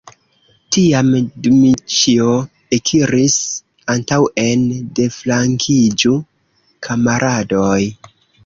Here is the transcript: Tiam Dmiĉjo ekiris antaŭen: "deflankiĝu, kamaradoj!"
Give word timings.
Tiam 0.75 1.09
Dmiĉjo 1.47 2.31
ekiris 2.79 3.37
antaŭen: 3.97 4.65
"deflankiĝu, 5.01 6.19
kamaradoj!" 6.89 7.81